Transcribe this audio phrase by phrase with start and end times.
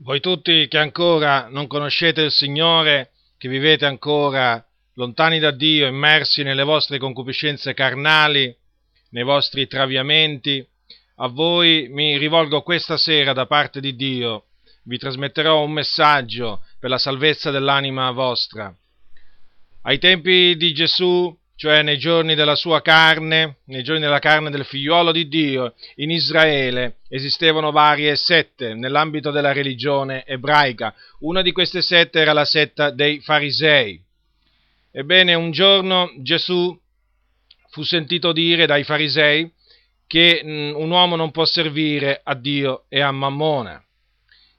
[0.00, 4.62] Voi tutti che ancora non conoscete il Signore, che vivete ancora
[4.94, 8.54] lontani da Dio, immersi nelle vostre concupiscenze carnali,
[9.10, 10.66] nei vostri traviamenti,
[11.16, 14.48] a voi mi rivolgo questa sera da parte di Dio,
[14.82, 18.74] vi trasmetterò un messaggio per la salvezza dell'anima vostra.
[19.82, 24.66] Ai tempi di Gesù cioè nei giorni della sua carne, nei giorni della carne del
[24.66, 30.94] figliuolo di Dio, in Israele esistevano varie sette nell'ambito della religione ebraica.
[31.20, 33.98] Una di queste sette era la setta dei farisei.
[34.92, 36.78] Ebbene, un giorno Gesù
[37.70, 39.50] fu sentito dire dai farisei
[40.06, 43.82] che mm, un uomo non può servire a Dio e a Mammona.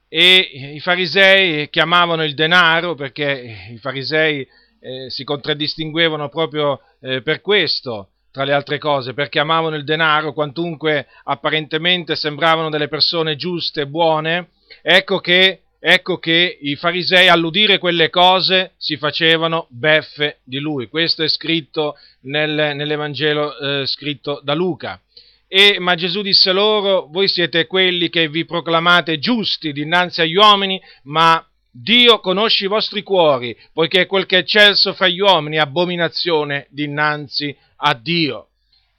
[0.10, 4.48] E i farisei chiamavano il denaro perché i farisei
[4.80, 10.34] eh, si contraddistinguevano proprio eh, per questo, tra le altre cose, perché amavano il denaro,
[10.34, 14.50] quantunque apparentemente sembravano delle persone giuste buone,
[14.82, 20.88] ecco che, ecco che i farisei all'udire quelle cose si facevano beffe di lui.
[20.88, 25.02] Questo è scritto nel, nell'Evangelo eh, scritto da Luca.
[25.50, 30.80] E, ma Gesù disse loro, voi siete quelli che vi proclamate giusti dinanzi agli uomini,
[31.04, 31.42] ma
[31.80, 36.66] Dio conosce i vostri cuori, poiché quel che è eccelso fra gli uomini è abominazione
[36.72, 38.48] dinanzi a Dio.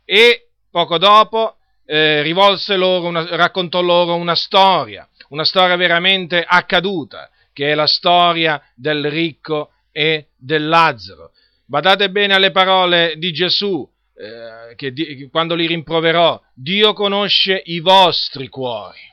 [0.04, 7.28] E poco dopo eh, rivolse loro una, raccontò loro una storia, una storia veramente accaduta,
[7.52, 11.32] che è la storia del ricco e del Lazzaro.
[11.64, 18.48] Badate bene alle parole di Gesù, eh, che, quando li rimproverò, Dio conosce i vostri
[18.48, 19.07] cuori.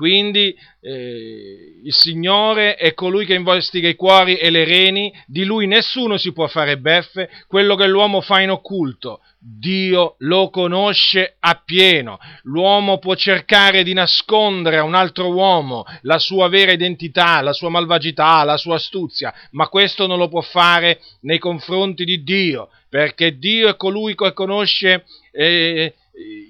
[0.00, 5.66] Quindi eh, il Signore è colui che investiga i cuori e le reni, di lui
[5.66, 12.18] nessuno si può fare beffe, quello che l'uomo fa in occulto, Dio lo conosce appieno.
[12.44, 17.68] L'uomo può cercare di nascondere a un altro uomo la sua vera identità, la sua
[17.68, 23.36] malvagità, la sua astuzia, ma questo non lo può fare nei confronti di Dio, perché
[23.36, 25.94] Dio è colui che conosce eh,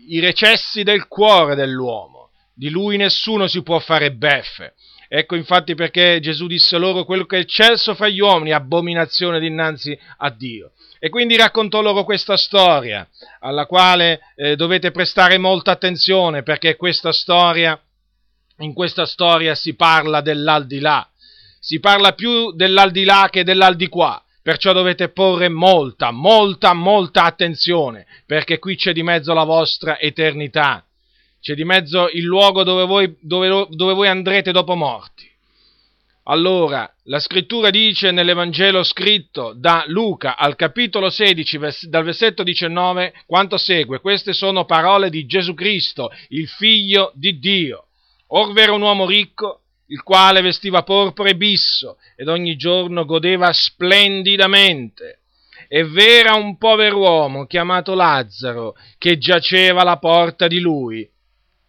[0.06, 2.19] i recessi del cuore dell'uomo
[2.60, 4.74] di lui nessuno si può fare beffe.
[5.08, 9.98] Ecco infatti perché Gesù disse loro quello che è eccelso fra gli uomini, abominazione dinanzi
[10.18, 10.72] a Dio.
[10.98, 17.12] E quindi raccontò loro questa storia, alla quale eh, dovete prestare molta attenzione, perché questa
[17.12, 17.80] storia,
[18.58, 21.10] in questa storia si parla dell'aldilà,
[21.58, 24.22] si parla più dell'aldilà che dell'aldiquà.
[24.42, 30.84] Perciò dovete porre molta, molta, molta attenzione, perché qui c'è di mezzo la vostra eternità
[31.40, 35.28] c'è di mezzo il luogo dove voi, dove, dove voi andrete dopo morti.
[36.24, 41.58] Allora, la scrittura dice nell'Evangelo scritto da Luca al capitolo 16,
[41.88, 44.00] dal versetto 19, quanto segue.
[44.00, 47.86] Queste sono parole di Gesù Cristo, il figlio di Dio.
[48.28, 53.50] Orve era un uomo ricco, il quale vestiva porpora e bisso, ed ogni giorno godeva
[53.52, 55.22] splendidamente.
[55.68, 61.08] E v'era un pover'uomo chiamato Lazzaro, che giaceva alla porta di lui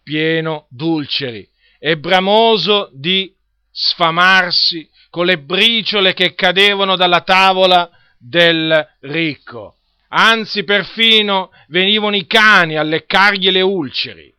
[0.02, 1.48] pieno d'ulceri
[1.78, 3.34] e bramoso di
[3.70, 9.76] sfamarsi con le briciole che cadevano dalla tavola del ricco.
[10.08, 14.32] Anzi, perfino venivano i cani a leccargli le ulceri.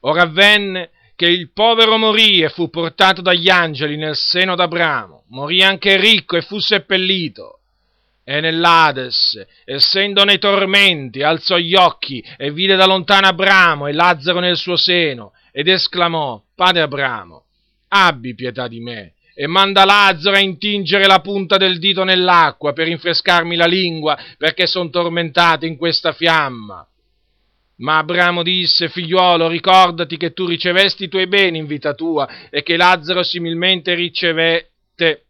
[0.00, 5.24] Ora avvenne che il povero morì e fu portato dagli angeli nel seno d'Abramo.
[5.28, 7.60] Morì anche ricco e fu seppellito
[8.24, 14.40] e nell'Ades, essendo nei tormenti, alzò gli occhi e vide da lontano Abramo e Lazzaro
[14.40, 17.44] nel suo seno, ed esclamò, Padre Abramo,
[17.88, 22.86] abbi pietà di me, e manda Lazzaro a intingere la punta del dito nell'acqua per
[22.86, 26.86] rinfrescarmi la lingua, perché son tormentato in questa fiamma.
[27.76, 32.62] Ma Abramo disse, figliuolo, ricordati che tu ricevesti i tuoi beni in vita tua, e
[32.62, 35.23] che Lazzaro similmente ricevette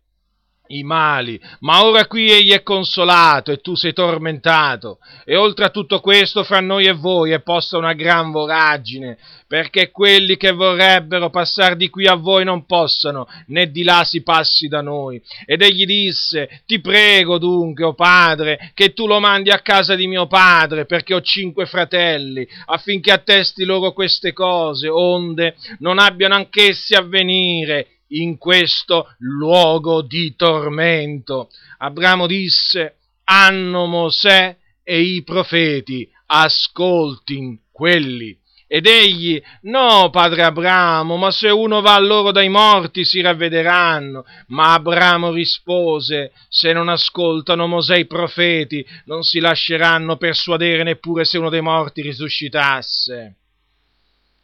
[0.69, 4.99] i mali, ma ora qui egli è consolato e tu sei tormentato.
[5.25, 9.91] E oltre a tutto questo, fra noi e voi è posta una gran voragine, perché
[9.91, 14.67] quelli che vorrebbero passare di qui a voi non possono, né di là si passi
[14.67, 15.21] da noi.
[15.45, 19.95] Ed egli disse, ti prego dunque, o oh padre, che tu lo mandi a casa
[19.95, 26.35] di mio padre, perché ho cinque fratelli, affinché attesti loro queste cose, onde non abbiano
[26.35, 31.51] anch'essi a venire in questo luogo di tormento.
[31.79, 38.37] Abramo disse, hanno Mosè e i profeti, ascoltin quelli.
[38.67, 44.25] Ed egli, no, padre Abramo, ma se uno va a loro dai morti si ravvederanno.
[44.49, 51.39] Ma Abramo rispose, se non ascoltano Mosè i profeti, non si lasceranno persuadere neppure se
[51.39, 53.37] uno dei morti risuscitasse.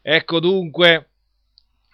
[0.02, 1.09] Ecco dunque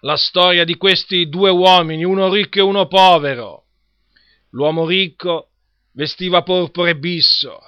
[0.07, 3.65] la storia di questi due uomini, uno ricco e uno povero.
[4.51, 5.49] L'uomo ricco
[5.91, 7.59] vestiva porpora e bisso,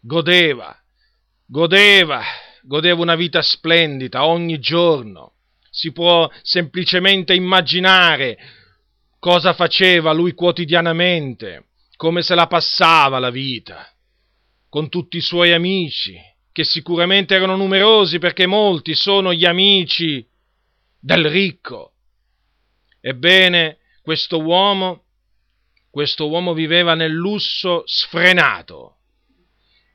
[0.00, 0.74] godeva,
[1.44, 2.22] godeva,
[2.62, 5.34] godeva una vita splendida ogni giorno.
[5.68, 8.38] Si può semplicemente immaginare
[9.18, 13.86] cosa faceva lui quotidianamente, come se la passava la vita,
[14.70, 16.18] con tutti i suoi amici,
[16.52, 20.26] che sicuramente erano numerosi perché molti sono gli amici
[21.06, 21.92] del ricco.
[23.00, 25.04] Ebbene, questo uomo,
[25.88, 28.96] questo uomo viveva nel lusso sfrenato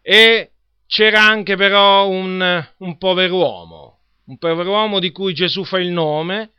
[0.02, 0.54] e
[0.88, 6.54] c'era anche però un, un pover'uomo, un pover'uomo di cui Gesù fa il nome,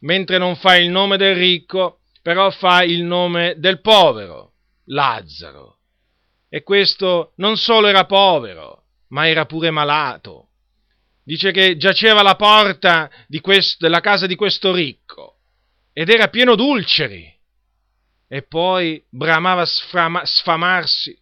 [0.00, 4.52] mentre non fa il nome del ricco, però fa il nome del povero,
[4.84, 5.78] Lazzaro.
[6.50, 10.47] E questo non solo era povero, ma era pure malato.
[11.28, 13.10] Dice che giaceva alla porta
[13.42, 15.40] questo, della casa di questo ricco
[15.92, 17.30] ed era pieno d'ulceri.
[18.26, 21.14] E poi bramava sfama, sfamarsi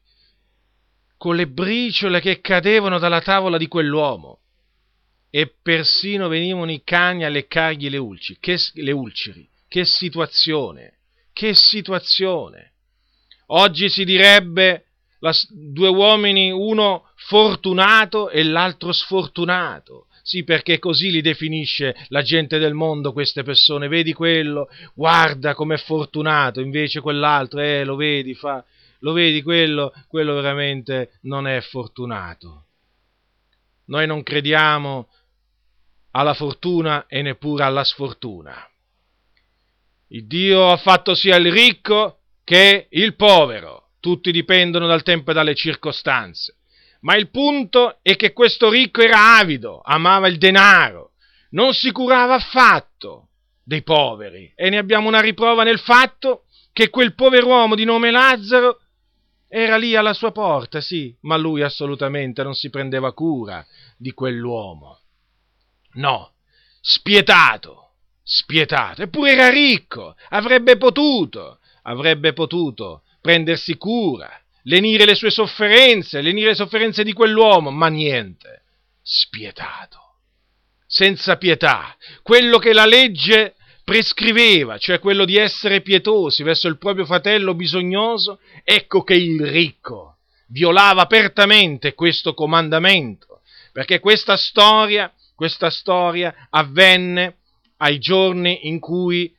[1.17, 4.43] con le briciole che cadevano dalla tavola di quell'uomo
[5.29, 9.49] e persino venivano i cani a leccargli le, ulci, che, le ulceri.
[9.67, 10.99] Che situazione,
[11.33, 12.75] che situazione.
[13.47, 14.85] Oggi si direbbe
[15.19, 20.07] la, due uomini, uno fortunato e l'altro sfortunato.
[20.23, 23.89] Sì, perché così li definisce la gente del mondo queste persone.
[23.89, 28.65] Vedi quello, guarda com'è fortunato, invece quell'altro, eh, lo vedi, fa,
[29.01, 32.65] lo vedi quello, quello veramente non è fortunato.
[33.87, 35.09] Noi non crediamo
[36.11, 38.69] alla fortuna e neppure alla sfortuna.
[40.09, 45.35] Il Dio ha fatto sia il ricco che il povero, tutti dipendono dal tempo e
[45.35, 46.57] dalle circostanze.
[47.01, 51.13] Ma il punto è che questo ricco era avido, amava il denaro,
[51.51, 53.29] non si curava affatto
[53.63, 58.81] dei poveri e ne abbiamo una riprova nel fatto che quel pover'uomo di nome Lazzaro
[59.49, 63.65] era lì alla sua porta, sì, ma lui assolutamente non si prendeva cura
[63.97, 65.01] di quell'uomo.
[65.95, 66.35] No,
[66.81, 74.31] spietato, spietato, eppure era ricco, avrebbe potuto, avrebbe potuto prendersi cura,
[74.67, 78.63] lenire le sue sofferenze, lenire le sofferenze di quell'uomo, ma niente,
[79.03, 79.99] spietato,
[80.87, 83.55] senza pietà, quello che la legge
[83.85, 90.17] prescriveva, cioè quello di essere pietosi verso il proprio fratello bisognoso, ecco che il ricco
[90.49, 93.43] violava apertamente questo comandamento,
[93.73, 97.37] perché questa storia, questa storia avvenne
[97.79, 99.33] ai giorni in cui,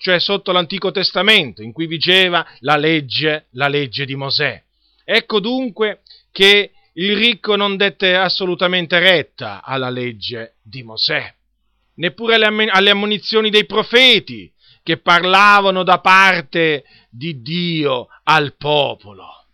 [0.00, 4.64] cioè sotto l'Antico Testamento, in cui vigeva la legge, la legge di Mosè.
[5.08, 11.32] Ecco dunque che il ricco non dette assolutamente retta alla legge di Mosè
[11.96, 19.46] neppure alle, ammonizioni dei profeti che parlavano da parte di Dio al popolo.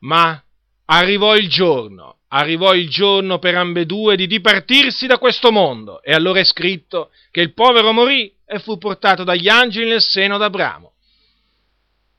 [0.00, 0.42] Ma
[0.86, 6.40] arrivò il giorno, arrivò il giorno per ambedue di dipartirsi da questo mondo, e allora
[6.40, 10.94] è scritto che il povero morì e fu portato dagli angeli nel seno d'Abramo.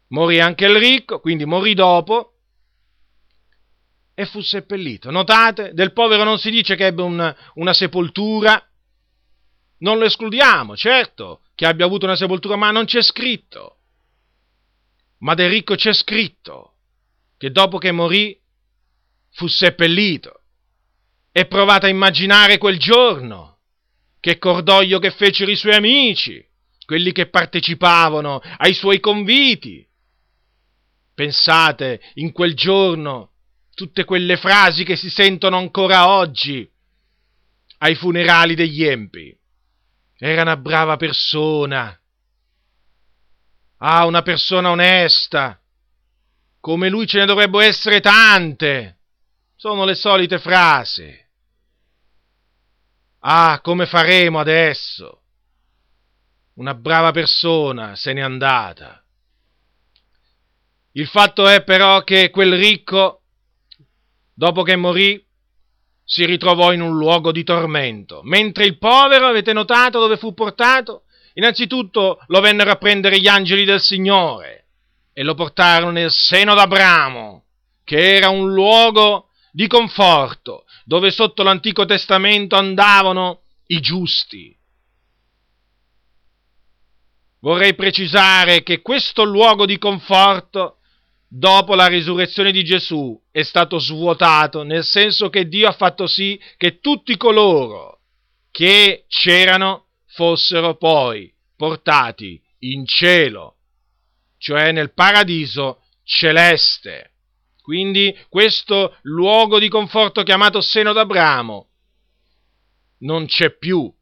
[0.10, 2.34] Morì anche il ricco, quindi morì dopo,
[4.14, 5.12] e fu seppellito.
[5.12, 8.62] Notate, del povero non si dice che ebbe una, una sepoltura
[9.80, 13.78] non lo escludiamo, certo, che abbia avuto una sepoltura, ma non c'è scritto.
[15.20, 16.74] Ma del ricco c'è scritto
[17.38, 18.38] che dopo che morì
[19.32, 20.42] fu seppellito.
[21.32, 23.60] E provate a immaginare quel giorno,
[24.20, 26.46] che cordoglio che fecero i suoi amici,
[26.86, 29.88] quelli che partecipavano ai suoi conviti.
[31.20, 33.32] Pensate in quel giorno
[33.74, 36.66] tutte quelle frasi che si sentono ancora oggi
[37.80, 39.38] ai funerali degli empi.
[40.18, 41.94] Era una brava persona.
[43.80, 45.62] Ah, una persona onesta.
[46.62, 49.00] Come lui ce ne dovrebbero essere tante.
[49.58, 51.14] Sono le solite frasi.
[53.20, 55.24] Ah, come faremo adesso?
[56.54, 58.99] Una brava persona se n'è andata.
[60.94, 63.22] Il fatto è però che quel ricco,
[64.34, 65.24] dopo che morì,
[66.04, 71.04] si ritrovò in un luogo di tormento, mentre il povero, avete notato dove fu portato?
[71.34, 74.66] Innanzitutto lo vennero a prendere gli angeli del Signore
[75.14, 77.44] e lo portarono nel seno d'Abramo,
[77.84, 84.58] che era un luogo di conforto, dove sotto l'Antico Testamento andavano i giusti.
[87.42, 90.79] Vorrei precisare che questo luogo di conforto
[91.30, 96.42] dopo la risurrezione di Gesù è stato svuotato, nel senso che Dio ha fatto sì
[96.58, 98.02] che tutti coloro
[98.52, 103.58] che c'erano fossero poi portati in cielo,
[104.38, 107.14] cioè nel paradiso celeste.
[107.62, 111.70] Quindi questo luogo di conforto chiamato seno d'Abramo
[113.00, 113.94] non c'è più.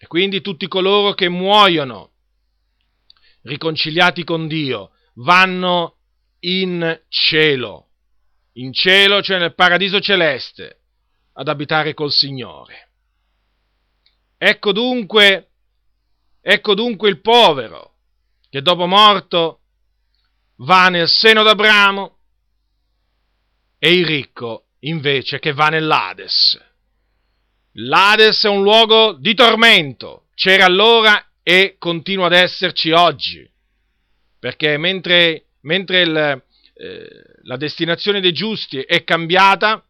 [0.00, 2.12] E quindi tutti coloro che muoiono
[3.42, 5.96] riconciliati con Dio vanno
[6.40, 7.88] in cielo,
[8.52, 10.80] in cielo, cioè nel paradiso celeste,
[11.32, 12.90] ad abitare col Signore.
[14.36, 15.50] Ecco dunque,
[16.40, 17.94] ecco dunque il povero
[18.48, 19.60] che dopo morto
[20.56, 22.16] va nel seno d'Abramo
[23.78, 26.60] e il ricco invece che va nell'Ades.
[27.72, 33.48] L'Ades è un luogo di tormento, c'era allora e continua ad esserci oggi,
[34.38, 36.42] perché mentre, mentre il,
[36.74, 37.08] eh,
[37.42, 39.82] la destinazione dei giusti è cambiata,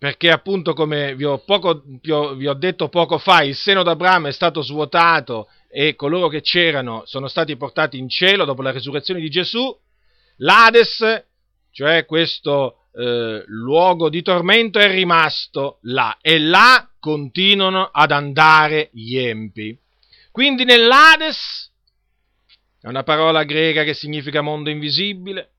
[0.00, 4.32] perché appunto come vi ho, poco, vi ho, detto poco fa, il seno d'Abramo è
[4.32, 9.28] stato svuotato e coloro che c'erano sono stati portati in cielo dopo la resurrezione di
[9.28, 9.78] Gesù,
[10.36, 11.26] l'Ades,
[11.70, 19.16] cioè questo eh, luogo di tormento, è rimasto là e là continuano ad andare gli
[19.16, 19.78] empi.
[20.30, 21.69] Quindi nell'Ades,
[22.80, 25.50] è una parola greca che significa mondo invisibile,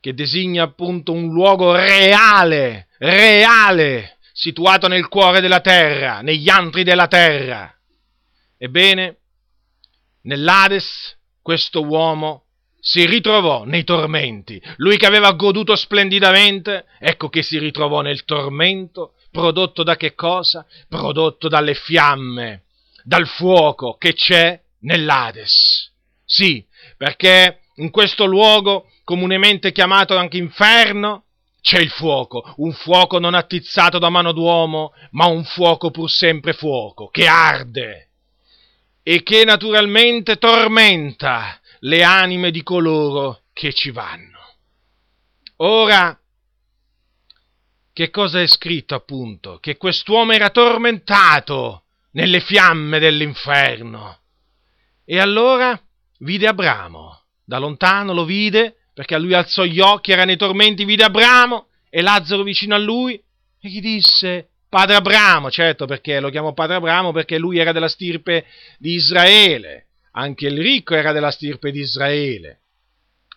[0.00, 7.06] che designa appunto un luogo reale, reale, situato nel cuore della terra, negli antri della
[7.06, 7.72] terra.
[8.58, 9.18] Ebbene,
[10.22, 12.46] nell'Ades questo uomo
[12.80, 14.60] si ritrovò nei tormenti.
[14.76, 20.66] Lui che aveva goduto splendidamente, ecco che si ritrovò nel tormento, prodotto da che cosa?
[20.88, 22.64] Prodotto dalle fiamme,
[23.04, 25.92] dal fuoco che c'è nell'Ades.
[26.24, 26.64] Sì,
[26.96, 31.24] perché in questo luogo, comunemente chiamato anche inferno,
[31.60, 36.52] c'è il fuoco, un fuoco non attizzato da mano d'uomo, ma un fuoco pur sempre
[36.52, 38.10] fuoco, che arde
[39.02, 44.38] e che naturalmente tormenta le anime di coloro che ci vanno.
[45.56, 46.18] Ora,
[47.92, 49.58] che cosa è scritto appunto?
[49.58, 54.23] Che quest'uomo era tormentato nelle fiamme dell'inferno.
[55.04, 55.78] E allora
[56.18, 60.84] vide Abramo, da lontano lo vide, perché a lui alzò gli occhi, era nei tormenti,
[60.84, 66.30] vide Abramo e Lazzaro vicino a lui e gli disse, Padre Abramo, certo perché lo
[66.30, 68.46] chiamò Padre Abramo perché lui era della stirpe
[68.78, 72.60] di Israele, anche il ricco era della stirpe di Israele,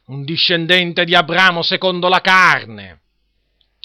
[0.06, 3.02] un discendente di Abramo secondo la carne.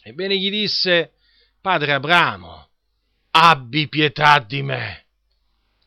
[0.03, 1.13] Ebbene gli disse,
[1.61, 2.69] Padre Abramo,
[3.33, 5.07] abbi pietà di me.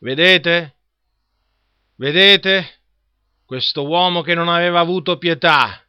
[0.00, 0.75] Vedete?
[1.96, 2.82] Vedete?
[3.44, 5.82] Questo uomo che non aveva avuto pietà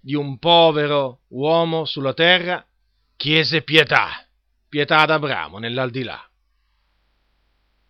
[0.00, 2.64] di un povero uomo sulla terra,
[3.16, 4.26] chiese pietà,
[4.68, 6.22] pietà ad Abramo nell'aldilà.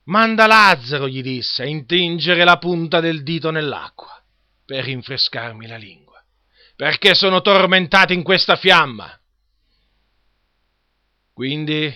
[0.04, 4.22] Manda Lazzaro, gli disse, a intingere la punta del dito nell'acqua
[4.64, 6.22] per rinfrescarmi la lingua,
[6.76, 9.18] perché sono tormentato in questa fiamma.
[11.32, 11.94] Quindi,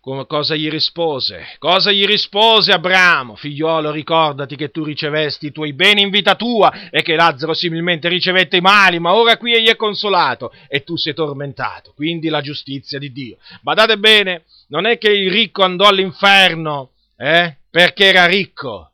[0.00, 1.44] come cosa gli rispose?
[1.58, 3.34] Cosa gli rispose Abramo?
[3.34, 8.08] Figliuolo, ricordati che tu ricevesti i tuoi beni in vita tua e che Lazzaro similmente
[8.08, 11.92] ricevette i mali, ma ora qui egli è consolato e tu sei tormentato.
[11.94, 13.36] Quindi la giustizia di Dio.
[13.60, 17.56] Badate bene, non è che il ricco andò all'inferno, eh?
[17.68, 18.92] Perché era ricco.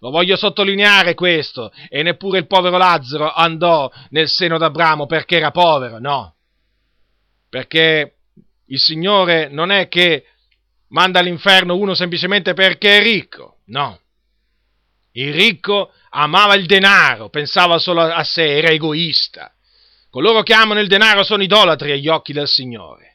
[0.00, 1.72] Lo voglio sottolineare questo.
[1.88, 6.34] E neppure il povero Lazzaro andò nel seno d'Abramo perché era povero, no.
[7.48, 8.14] Perché
[8.66, 10.24] il Signore non è che
[10.88, 14.00] manda all'inferno uno semplicemente perché è ricco, no.
[15.12, 19.52] Il ricco amava il denaro, pensava solo a sé, era egoista.
[20.10, 23.08] Coloro che amano il denaro sono idolatri agli occhi del Signore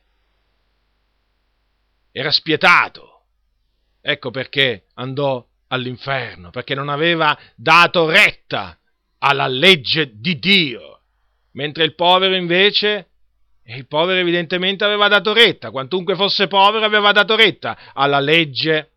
[2.13, 3.25] era spietato.
[4.00, 8.77] Ecco perché andò all'inferno, perché non aveva dato retta
[9.18, 11.01] alla legge di Dio,
[11.53, 13.12] mentre il povero invece,
[13.65, 18.91] il povero evidentemente aveva dato retta, quantunque fosse povero aveva dato retta alla legge,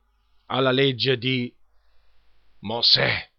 [0.46, 1.52] alla legge di
[2.61, 3.30] Mosè.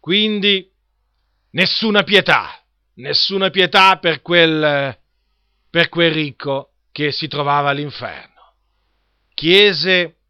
[0.00, 0.68] Quindi
[1.50, 2.60] nessuna pietà,
[2.94, 4.98] nessuna pietà per quel,
[5.68, 8.54] per quel ricco che si trovava all'inferno.
[9.34, 10.21] Chiese,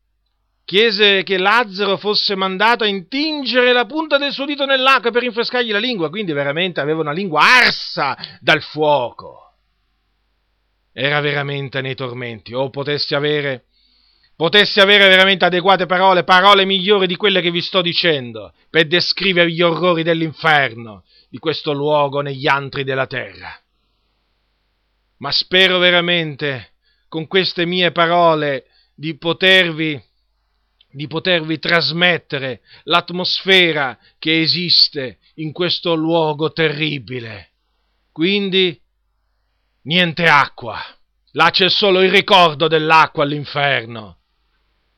[0.73, 5.71] chiese che Lazzaro fosse mandato a intingere la punta del suo dito nell'acqua per rinfrescargli
[5.71, 9.53] la lingua, quindi veramente aveva una lingua arsa dal fuoco.
[10.91, 13.67] Era veramente nei tormenti, o potessi avere,
[14.35, 19.51] potessi avere veramente adeguate parole, parole migliori di quelle che vi sto dicendo, per descrivere
[19.51, 23.55] gli orrori dell'inferno, di questo luogo negli antri della terra.
[25.19, 26.73] Ma spero veramente,
[27.09, 30.03] con queste mie parole di potervi,
[30.93, 37.53] di potervi trasmettere l'atmosfera che esiste in questo luogo terribile.
[38.13, 38.81] Quindi
[39.83, 40.79] niente acqua.
[41.33, 44.19] Là c'è solo il ricordo dell'acqua all'inferno.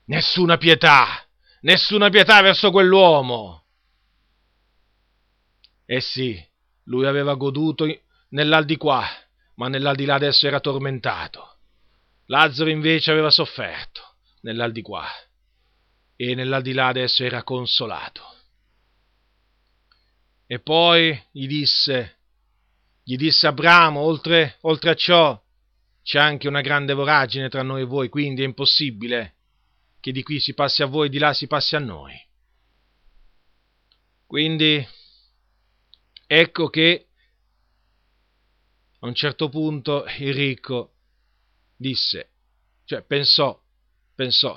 [0.07, 1.25] Nessuna pietà,
[1.61, 3.65] nessuna pietà verso quell'uomo.
[5.87, 6.43] Eh sì,
[6.85, 7.87] lui aveva goduto
[8.31, 9.07] nell'aldilà,
[9.55, 11.59] ma nell'aldilà adesso era tormentato.
[12.27, 15.05] Lazzaro invece aveva sofferto nell'aldilà
[16.17, 18.23] e nell'aldilà adesso era consolato.
[20.47, 22.19] E poi gli disse,
[23.03, 25.41] gli disse Abramo, oltre, oltre a ciò,
[26.03, 29.37] c'è anche una grande voragine tra noi e voi, quindi è impossibile
[30.01, 32.13] che di qui si passi a voi e di là si passi a noi.
[34.27, 34.87] Quindi
[36.27, 37.09] ecco che
[38.99, 40.95] a un certo punto il ricco
[41.77, 42.33] disse,
[42.85, 43.59] cioè pensò,
[44.15, 44.55] pensò,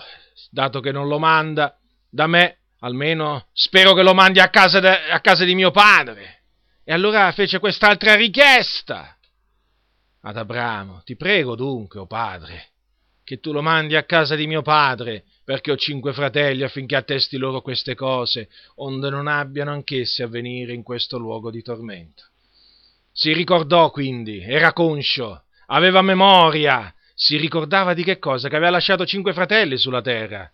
[0.49, 1.77] dato che non lo manda
[2.09, 6.43] da me, almeno spero che lo mandi a casa, de, a casa di mio padre.
[6.83, 9.17] E allora fece quest'altra richiesta
[10.21, 12.69] ad Abramo, ti prego dunque, o oh padre,
[13.23, 17.37] che tu lo mandi a casa di mio padre, perché ho cinque fratelli affinché attesti
[17.37, 22.23] loro queste cose, onde non abbiano anch'essi a venire in questo luogo di tormento.
[23.11, 28.47] Si ricordò quindi, era conscio, aveva memoria si ricordava di che cosa?
[28.47, 30.47] Che aveva lasciato cinque fratelli sulla terra,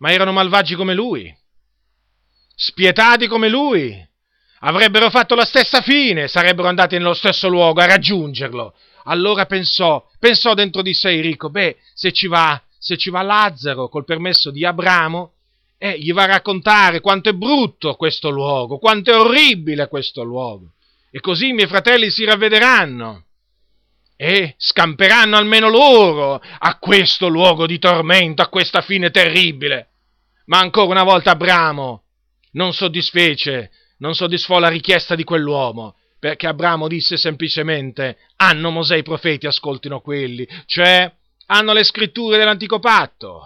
[0.00, 1.34] ma erano malvagi come lui,
[2.54, 4.06] spietati come lui,
[4.58, 8.74] avrebbero fatto la stessa fine, sarebbero andati nello stesso luogo a raggiungerlo.
[9.04, 13.88] Allora pensò, pensò dentro di sé Enrico, beh, se ci va, se ci va Lazzaro
[13.88, 15.32] col permesso di Abramo,
[15.78, 20.74] eh, gli va a raccontare quanto è brutto questo luogo, quanto è orribile questo luogo.
[21.10, 23.28] E così i miei fratelli si ravvederanno
[24.22, 29.92] e scamperanno almeno loro a questo luogo di tormento, a questa fine terribile.
[30.44, 32.02] Ma ancora una volta Abramo
[32.52, 39.02] non soddisfece, non soddisfò la richiesta di quell'uomo, perché Abramo disse semplicemente hanno Mosè i
[39.02, 41.10] profeti, ascoltino quelli, cioè
[41.46, 43.40] hanno le scritture dell'antico patto.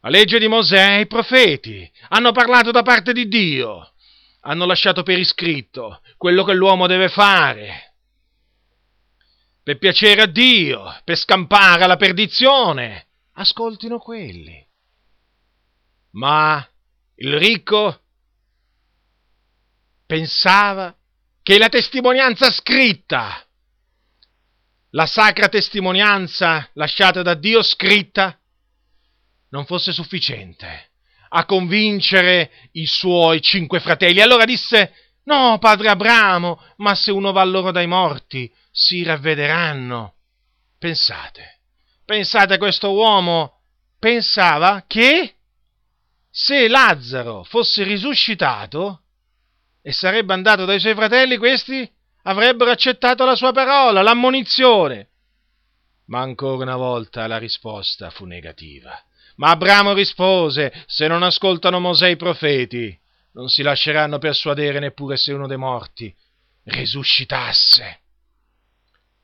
[0.00, 3.92] La legge di Mosè e i profeti hanno parlato da parte di Dio,
[4.40, 7.83] hanno lasciato per iscritto quello che l'uomo deve fare
[9.64, 14.64] per piacere a Dio, per scampare alla perdizione, ascoltino quelli.
[16.10, 16.64] Ma
[17.16, 18.02] il ricco
[20.04, 20.94] pensava
[21.42, 23.42] che la testimonianza scritta,
[24.90, 28.38] la sacra testimonianza lasciata da Dio scritta,
[29.48, 30.90] non fosse sufficiente
[31.36, 34.20] a convincere i suoi cinque fratelli.
[34.20, 34.92] Allora disse,
[35.24, 40.14] no, padre Abramo, ma se uno va loro dai morti, si ravvederanno.
[40.78, 41.60] Pensate,
[42.04, 43.60] pensate questo uomo
[44.00, 45.36] pensava che
[46.28, 49.02] se Lazzaro fosse risuscitato
[49.80, 51.88] e sarebbe andato dai suoi fratelli, questi
[52.24, 55.10] avrebbero accettato la sua parola, l'ammonizione.
[56.06, 59.00] Ma ancora una volta la risposta fu negativa.
[59.36, 62.98] Ma Abramo rispose, se non ascoltano Mosè i profeti,
[63.32, 66.14] non si lasceranno persuadere neppure se uno dei morti
[66.64, 68.00] risuscitasse.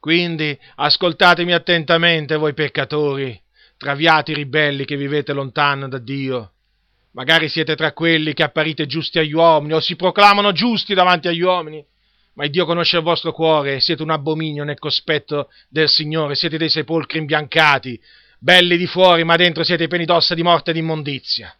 [0.00, 3.38] Quindi ascoltatemi attentamente voi peccatori,
[3.76, 6.52] traviati ribelli che vivete lontano da Dio.
[7.12, 11.42] Magari siete tra quelli che apparite giusti agli uomini o si proclamano giusti davanti agli
[11.42, 11.84] uomini,
[12.34, 16.70] ma Dio conosce il vostro cuore, siete un abominio nel cospetto del Signore, siete dei
[16.70, 18.00] sepolcri imbiancati,
[18.38, 21.54] belli di fuori, ma dentro siete pieni d'ossa di morte e di immondizia.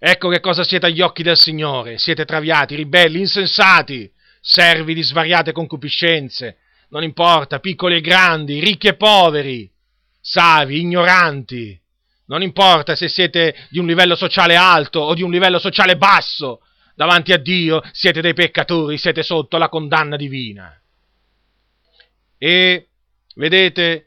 [0.00, 5.52] Ecco che cosa siete agli occhi del Signore, siete traviati, ribelli, insensati, servi di svariate
[5.52, 6.56] concupiscenze,
[6.92, 9.70] non importa, piccoli e grandi, ricchi e poveri,
[10.20, 11.80] savi, ignoranti,
[12.26, 16.60] non importa se siete di un livello sociale alto o di un livello sociale basso,
[16.94, 20.78] davanti a Dio siete dei peccatori, siete sotto la condanna divina.
[22.36, 22.88] E
[23.36, 24.06] vedete,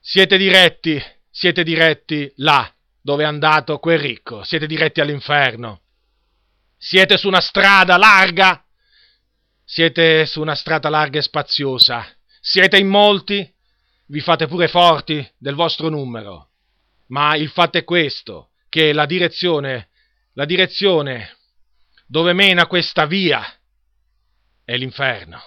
[0.00, 5.80] siete diretti, siete diretti là dove è andato quel ricco, siete diretti all'inferno.
[6.76, 8.63] Siete su una strada larga
[9.64, 12.06] siete su una strada larga e spaziosa.
[12.40, 13.50] Siete in molti?
[14.06, 16.50] Vi fate pure forti del vostro numero.
[17.08, 19.88] Ma il fatto è questo, che la direzione,
[20.34, 21.36] la direzione
[22.06, 23.42] dove mena questa via
[24.64, 25.40] è l'inferno.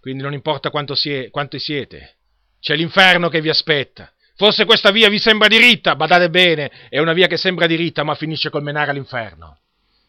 [0.00, 2.16] Quindi non importa quanto sie, quanti siete,
[2.60, 4.12] c'è l'inferno che vi aspetta.
[4.36, 8.14] Forse questa via vi sembra diritta, badate bene, è una via che sembra diritta ma
[8.14, 9.60] finisce col menare all'inferno.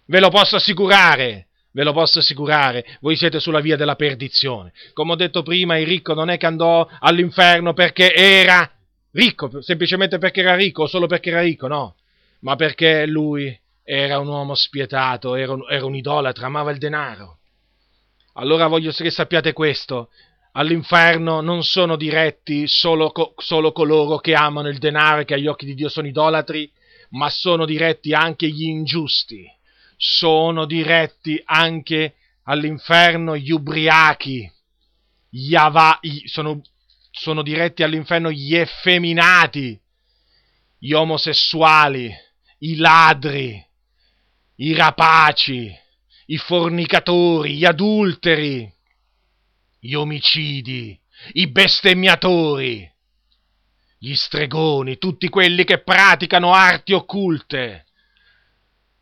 [0.06, 1.48] Ve lo posso assicurare,
[1.78, 4.74] ve lo posso assicurare, voi siete sulla via della perdizione.
[4.94, 8.68] Come ho detto prima, il ricco non è che andò all'inferno perché era
[9.12, 11.98] ricco, semplicemente perché era ricco o solo perché era ricco, no,
[12.40, 17.38] ma perché lui era un uomo spietato, era un, era un idolatra, amava il denaro.
[18.34, 20.10] Allora voglio che sappiate questo,
[20.54, 25.68] all'inferno non sono diretti solo, solo, coloro che amano il denaro e che agli occhi
[25.68, 26.72] di Dio sono idolatri,
[27.12, 29.48] ma sono diretti anche gli ingiusti
[29.98, 34.50] sono diretti anche all'inferno gli ubriachi,
[35.28, 36.62] gli ava, sono,
[37.12, 39.80] sono diretti all'inferno gli effeminati,
[40.78, 42.14] gli omosessuali,
[42.60, 43.62] i ladri,
[44.58, 45.76] i rapaci,
[46.28, 48.72] i fornicatori, gli adulteri,
[49.80, 50.98] gli omicidi,
[51.34, 52.90] i bestemmiatori,
[53.98, 57.87] gli stregoni, tutti quelli che praticano arti occulte,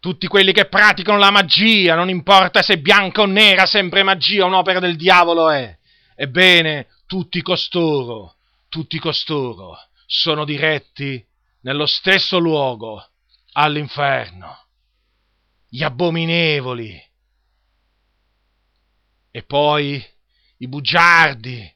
[0.06, 4.80] tutti quelli che praticano la magia, non importa se bianca o nera, sempre magia, un'opera
[4.80, 5.76] del diavolo è.
[6.16, 8.36] Ebbene, tutti costoro,
[8.70, 11.26] tutti costoro sono diretti
[11.62, 13.04] nello stesso luogo,
[13.54, 14.68] all'inferno.
[15.68, 17.04] Gli abominevoli.
[19.32, 20.06] E poi
[20.58, 21.76] i bugiardi.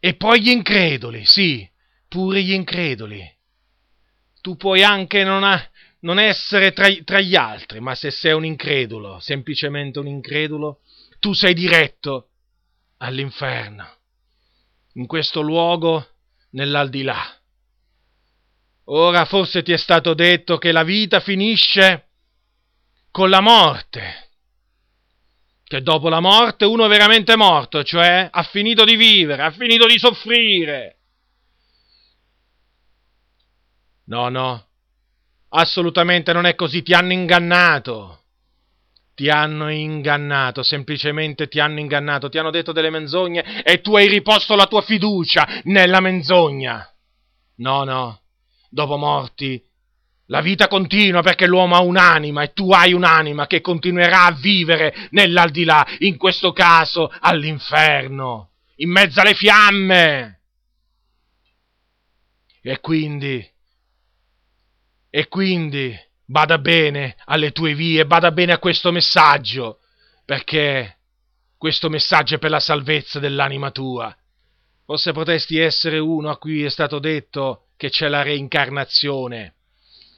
[0.00, 1.70] E poi gli increduli, sì,
[2.08, 3.24] pure gli increduli.
[4.40, 5.64] Tu puoi anche non, ha,
[6.00, 10.80] non essere tra, tra gli altri, ma se sei un incredulo, semplicemente un incredulo,
[11.18, 12.30] tu sei diretto
[12.98, 13.86] all'inferno,
[14.94, 16.06] in questo luogo
[16.50, 17.36] nell'aldilà.
[18.90, 22.06] Ora forse ti è stato detto che la vita finisce
[23.10, 24.30] con la morte,
[25.64, 29.86] che dopo la morte uno è veramente morto, cioè ha finito di vivere, ha finito
[29.86, 30.96] di soffrire.
[34.04, 34.67] No, no,
[35.50, 38.22] Assolutamente non è così, ti hanno ingannato.
[39.14, 44.06] Ti hanno ingannato, semplicemente ti hanno ingannato, ti hanno detto delle menzogne e tu hai
[44.06, 46.88] riposto la tua fiducia nella menzogna.
[47.56, 48.20] No, no,
[48.70, 49.60] dopo morti
[50.30, 54.94] la vita continua perché l'uomo ha un'anima e tu hai un'anima che continuerà a vivere
[55.10, 60.40] nell'aldilà, in questo caso all'inferno, in mezzo alle fiamme.
[62.60, 63.46] E quindi
[65.10, 69.80] e quindi bada bene alle tue vie, bada bene a questo messaggio,
[70.24, 70.98] perché
[71.56, 74.14] questo messaggio è per la salvezza dell'anima tua.
[74.84, 79.54] Forse potresti essere uno a cui è stato detto che c'è la reincarnazione,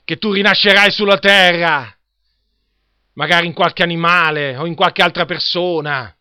[0.05, 1.93] che tu rinascerai sulla terra,
[3.15, 6.15] magari in qualche animale o in qualche altra persona,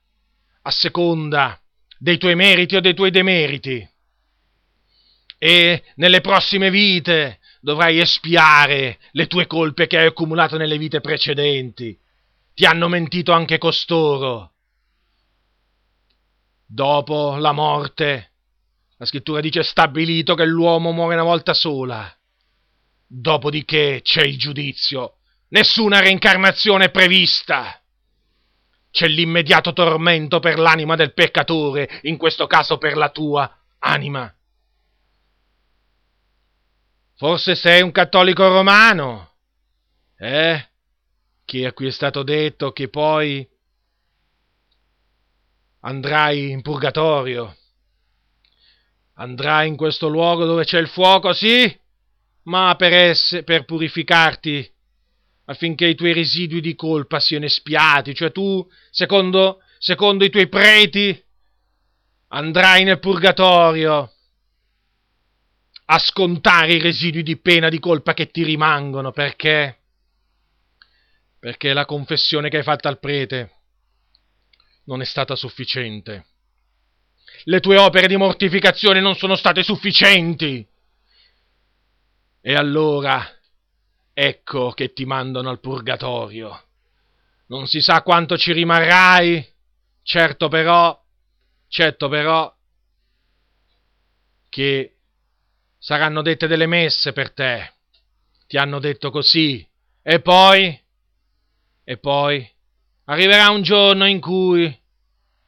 [0.62, 1.60] a seconda
[1.98, 3.88] dei tuoi meriti o dei tuoi demeriti.
[5.38, 11.98] E nelle prossime vite dovrai espiare le tue colpe che hai accumulato nelle vite precedenti.
[12.54, 14.54] Ti hanno mentito anche costoro.
[16.66, 18.32] Dopo la morte,
[18.98, 22.14] la scrittura dice stabilito che l'uomo muore una volta sola.
[23.08, 25.16] Dopodiché c'è il giudizio.
[25.50, 27.82] Nessuna reincarnazione è prevista.
[28.92, 34.32] C'è l'immediato tormento per l'anima del peccatore, in questo caso per la tua anima.
[37.20, 39.34] Forse sei un cattolico romano,
[40.16, 40.70] eh?
[41.44, 43.46] Che a cui è stato detto che poi
[45.82, 47.58] andrai in purgatorio.
[49.16, 51.78] Andrai in questo luogo dove c'è il fuoco, sì,
[52.44, 54.74] ma per, esse, per purificarti,
[55.44, 58.16] affinché i tuoi residui di colpa siano espiati.
[58.16, 61.22] Cioè tu, secondo, secondo i tuoi preti,
[62.30, 64.14] andrai nel purgatorio
[65.92, 69.78] a scontare i residui di pena di colpa che ti rimangono, perché?
[71.40, 73.52] Perché la confessione che hai fatto al prete
[74.84, 76.26] non è stata sufficiente.
[77.46, 80.68] Le tue opere di mortificazione non sono state sufficienti.
[82.42, 83.28] E allora
[84.14, 86.66] ecco che ti mandano al purgatorio.
[87.48, 89.44] Non si sa quanto ci rimarrai,
[90.04, 91.04] certo però,
[91.68, 92.56] certo però,
[94.50, 94.99] che
[95.80, 97.72] saranno dette delle messe per te.
[98.48, 99.66] Ti hanno detto così.
[100.04, 100.78] E poi?
[101.84, 102.48] E poi?
[103.06, 104.78] Arriverà un giorno in cui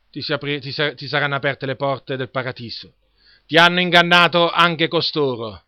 [0.09, 2.93] ti, apri, ti, ti saranno aperte le porte del paradiso.
[3.45, 5.63] Ti hanno ingannato anche costoro.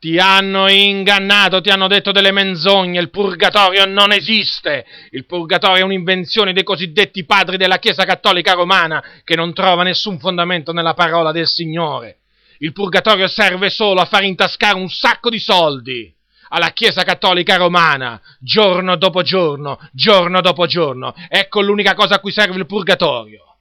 [0.00, 4.86] Ti hanno ingannato, ti hanno detto delle menzogne, il purgatorio non esiste.
[5.10, 10.20] Il purgatorio è un'invenzione dei cosiddetti padri della Chiesa Cattolica Romana che non trova nessun
[10.20, 12.20] fondamento nella parola del Signore.
[12.58, 16.14] Il purgatorio serve solo a far intascare un sacco di soldi
[16.50, 21.14] alla Chiesa Cattolica Romana, giorno dopo giorno, giorno dopo giorno.
[21.28, 23.58] Ecco l'unica cosa a cui serve il purgatorio.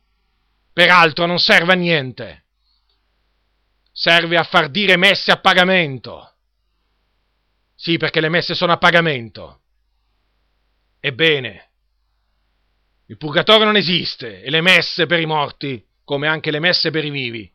[0.72, 2.46] Peraltro non serve a niente.
[3.92, 6.36] Serve a far dire messe a pagamento.
[7.76, 9.62] Sì, perché le messe sono a pagamento.
[11.00, 11.72] Ebbene,
[13.08, 17.06] il purgatorio non esiste e le messe per i morti, come anche le messe per
[17.06, 17.52] i vivi,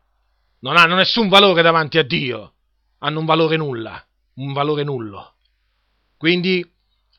[0.63, 2.55] non hanno nessun valore davanti a Dio,
[2.99, 5.35] hanno un valore nulla un valore nullo.
[6.17, 6.65] Quindi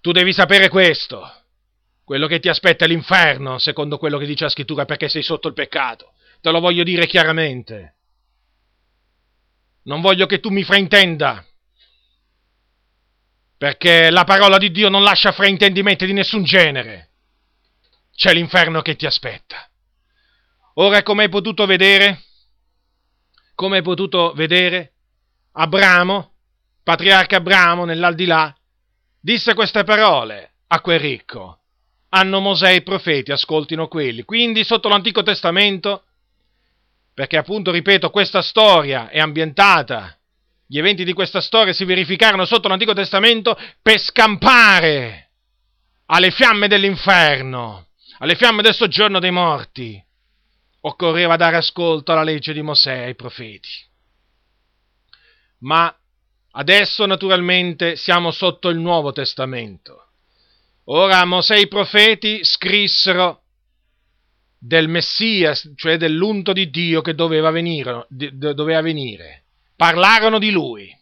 [0.02, 1.30] tu devi sapere questo.
[2.04, 5.48] Quello che ti aspetta è l'inferno, secondo quello che dice la scrittura, perché sei sotto
[5.48, 6.14] il peccato.
[6.42, 7.96] Te lo voglio dire chiaramente.
[9.84, 11.46] Non voglio che tu mi fraintenda,
[13.58, 17.12] perché la parola di Dio non lascia fraintendimenti di nessun genere.
[18.16, 19.70] C'è l'inferno che ti aspetta.
[20.76, 22.24] Ora, come hai potuto vedere,
[23.64, 24.92] come hai potuto vedere,
[25.54, 26.32] Abramo
[26.84, 28.54] patriarca Abramo nell'aldilà,
[29.22, 31.60] disse queste parole a quel ricco.
[32.10, 34.24] Hanno Mosè e i profeti, ascoltino quelli.
[34.24, 36.04] Quindi sotto l'Antico Testamento,
[37.14, 40.14] perché appunto, ripeto, questa storia è ambientata,
[40.68, 45.30] gli eventi di questa storia si verificarono sotto l'Antico Testamento per scampare
[46.08, 50.03] alle fiamme dell'inferno, alle fiamme del soggiorno dei morti.
[50.86, 53.70] Occorreva dare ascolto alla legge di Mosè e ai profeti.
[55.60, 55.96] Ma
[56.56, 60.10] Adesso naturalmente siamo sotto il Nuovo Testamento.
[60.86, 63.42] Ora Mosè e i profeti scrissero
[64.60, 69.46] del Messia, cioè dell'unto di Dio che doveva venire, doveva venire.
[69.76, 70.96] Parlarono di lui.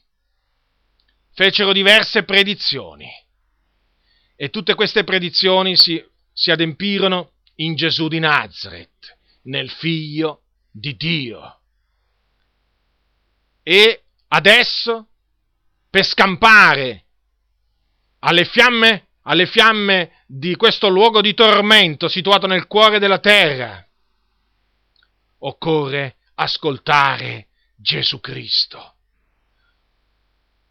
[1.33, 3.09] Fecero diverse predizioni.
[4.37, 11.59] E tutte queste predizioni si, si adempirono in Gesù di Nazareth, nel figlio di Dio.
[13.63, 15.07] E adesso
[15.89, 17.05] per scampare
[18.19, 23.85] alle fiamme, alle fiamme di questo luogo di tormento situato nel cuore della terra.
[25.39, 28.95] Occorre ascoltare Gesù Cristo.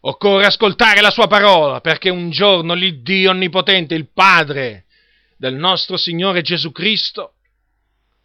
[0.03, 4.85] Occorre ascoltare la sua parola perché un giorno l'Iddio Onnipotente, il Padre
[5.37, 7.35] del nostro Signore Gesù Cristo,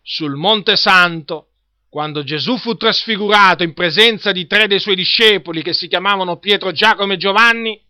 [0.08, 1.48] sul Monte Santo,
[1.88, 6.70] quando Gesù fu trasfigurato in presenza di tre dei suoi discepoli che si chiamavano Pietro,
[6.70, 7.82] Giacomo e Giovanni,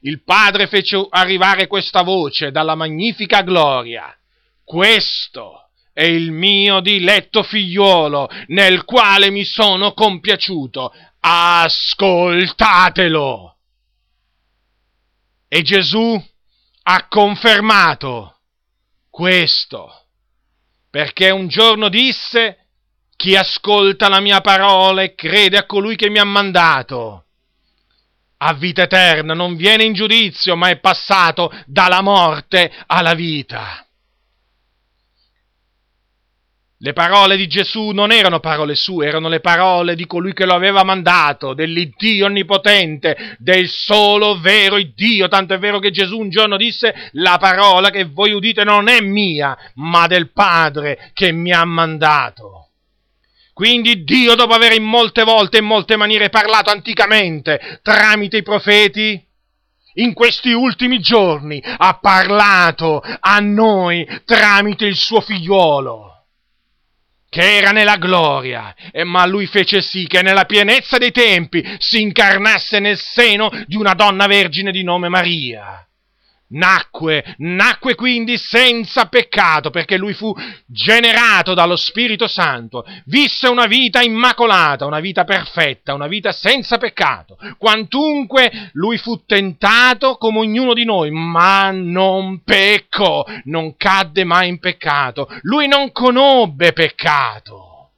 [0.00, 4.12] il Padre fece arrivare questa voce dalla magnifica gloria.
[4.64, 10.92] Questo è il mio diletto figliuolo, nel quale mi sono compiaciuto.
[11.20, 12.48] Ascoltatelo!
[15.46, 16.20] E Gesù
[16.82, 18.40] ha confermato
[19.08, 20.06] questo,
[20.90, 22.66] perché un giorno disse,
[23.16, 27.24] chi ascolta la mia parola e crede a colui che mi ha mandato
[28.42, 33.84] ha vita eterna, non viene in giudizio, ma è passato dalla morte alla vita.
[36.82, 40.54] Le parole di Gesù non erano parole sue, erano le parole di colui che lo
[40.54, 46.56] aveva mandato, dell'Iddio onnipotente, del solo vero Iddio, tanto è vero che Gesù un giorno
[46.56, 51.66] disse, la parola che voi udite non è mia, ma del Padre che mi ha
[51.66, 52.68] mandato.
[53.52, 58.42] Quindi Dio, dopo aver in molte volte e in molte maniere parlato anticamente tramite i
[58.42, 59.22] profeti,
[59.96, 66.19] in questi ultimi giorni ha parlato a noi tramite il suo figliuolo,
[67.30, 72.02] che era nella gloria, e ma lui fece sì che nella pienezza dei tempi si
[72.02, 75.84] incarnasse nel seno di una donna vergine di nome Maria
[76.50, 80.34] Nacque, nacque quindi senza peccato, perché lui fu
[80.66, 87.36] generato dallo Spirito Santo, visse una vita immacolata, una vita perfetta, una vita senza peccato.
[87.56, 94.58] Quantunque lui fu tentato come ognuno di noi, ma non peccò, non cadde mai in
[94.58, 95.28] peccato.
[95.42, 97.92] Lui non conobbe peccato.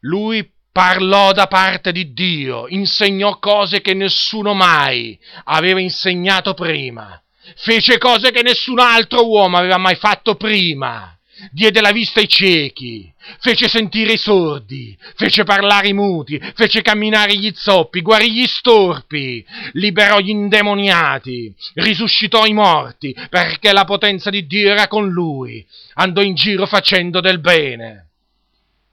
[0.00, 7.22] Lui parlò da parte di Dio, insegnò cose che nessuno mai aveva insegnato prima,
[7.58, 11.16] fece cose che nessun altro uomo aveva mai fatto prima,
[11.52, 13.08] diede la vista ai ciechi,
[13.38, 19.46] fece sentire i sordi, fece parlare i muti, fece camminare gli zoppi, guarì gli storpi,
[19.74, 26.20] liberò gli indemoniati, risuscitò i morti, perché la potenza di Dio era con lui, andò
[26.20, 28.08] in giro facendo del bene.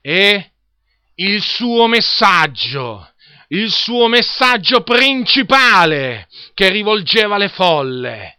[0.00, 0.51] E
[1.16, 3.08] il suo messaggio,
[3.48, 8.38] il suo messaggio principale che rivolgeva alle folle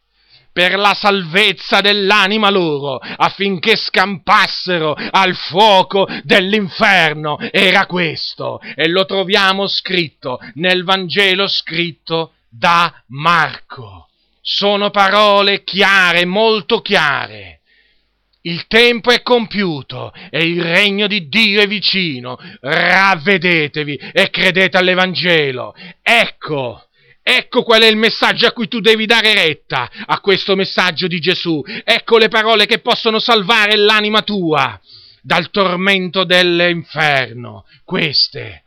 [0.53, 7.37] per la salvezza dell'anima loro, affinché scampassero al fuoco dell'inferno.
[7.51, 14.09] Era questo, e lo troviamo scritto nel Vangelo scritto da Marco.
[14.41, 17.61] Sono parole chiare, molto chiare.
[18.45, 22.37] Il tempo è compiuto e il regno di Dio è vicino.
[22.59, 25.73] Ravvedetevi e credete all'Evangelo.
[26.01, 26.87] Ecco,
[27.21, 31.19] ecco qual è il messaggio a cui tu devi dare retta, a questo messaggio di
[31.19, 31.63] Gesù.
[31.85, 34.77] Ecco le parole che possono salvare l'anima tua
[35.21, 37.65] dal tormento dell'inferno.
[37.85, 38.63] Queste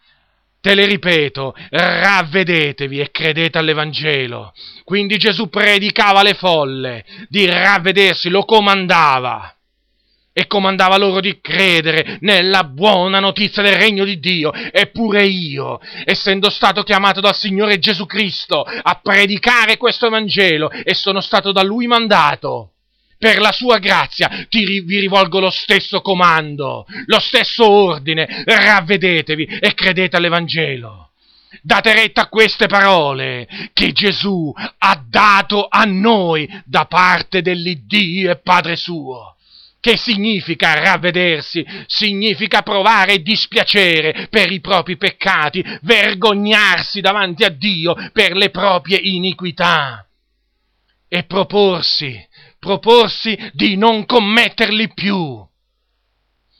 [0.58, 4.52] Te le ripeto, ravvedetevi e credete all'Evangelo.
[4.82, 9.55] Quindi Gesù predicava alle folle di ravvedersi, lo comandava
[10.38, 14.52] e comandava loro di credere nella buona notizia del regno di Dio.
[14.52, 21.22] Eppure io, essendo stato chiamato dal Signore Gesù Cristo a predicare questo Evangelo e sono
[21.22, 22.72] stato da Lui mandato,
[23.16, 29.72] per la sua grazia ti, vi rivolgo lo stesso comando, lo stesso ordine, ravvedetevi e
[29.72, 31.12] credete all'Evangelo.
[31.62, 38.36] Date retta a queste parole che Gesù ha dato a noi da parte dell'Iddio e
[38.36, 39.35] Padre suo.
[39.86, 41.64] Che significa ravvedersi?
[41.86, 50.04] Significa provare dispiacere per i propri peccati, vergognarsi davanti a Dio per le proprie iniquità
[51.06, 52.20] e proporsi
[52.58, 55.46] proporsi di non commetterli più.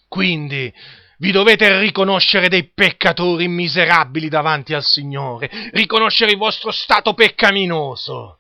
[0.06, 0.72] Quindi
[1.18, 8.38] vi dovete riconoscere dei peccatori miserabili davanti al Signore, riconoscere il vostro stato peccaminoso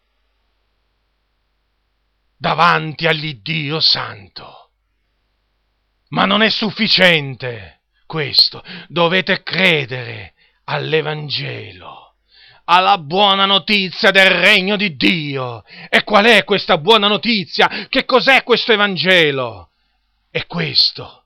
[2.36, 4.60] davanti all'Iddio Santo.
[6.08, 12.06] Ma non è sufficiente questo, dovete credere all'Evangelo
[12.68, 15.64] alla buona notizia del regno di Dio.
[15.88, 17.86] E qual è questa buona notizia?
[17.88, 19.70] Che cos'è questo Evangelo?
[20.30, 21.25] È questo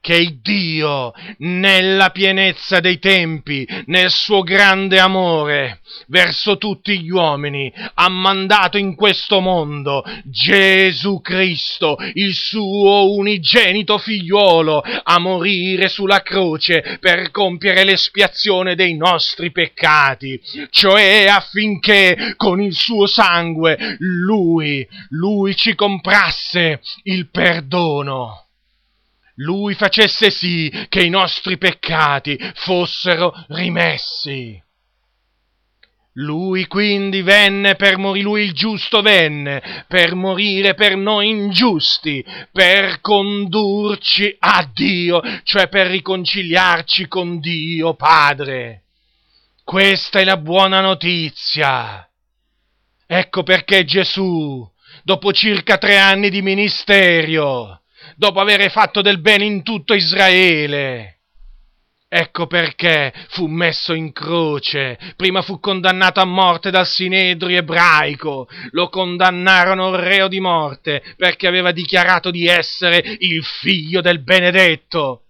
[0.00, 8.08] che Dio, nella pienezza dei tempi, nel suo grande amore verso tutti gli uomini, ha
[8.08, 17.30] mandato in questo mondo Gesù Cristo, il suo unigenito figliuolo, a morire sulla croce per
[17.30, 26.80] compiere l'espiazione dei nostri peccati, cioè affinché con il suo sangue lui, lui ci comprasse
[27.04, 28.46] il perdono
[29.40, 34.62] lui facesse sì che i nostri peccati fossero rimessi.
[36.14, 43.00] Lui quindi venne per morire, lui il giusto venne per morire per noi ingiusti, per
[43.00, 48.82] condurci a Dio, cioè per riconciliarci con Dio Padre.
[49.64, 52.06] Questa è la buona notizia.
[53.06, 54.68] Ecco perché Gesù,
[55.04, 57.79] dopo circa tre anni di ministerio,
[58.20, 61.20] dopo aver fatto del bene in tutto Israele.
[62.06, 68.90] Ecco perché fu messo in croce, prima fu condannato a morte dal sinedrio ebraico, lo
[68.90, 75.22] condannarono reo di morte perché aveva dichiarato di essere il figlio del benedetto.